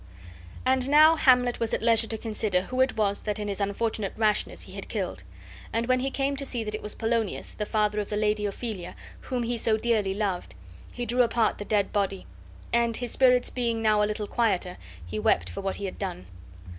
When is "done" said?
15.99-16.25